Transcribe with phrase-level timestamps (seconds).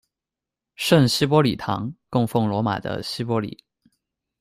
[0.73, 3.63] 圣希玻里堂，供奉罗马的希玻里。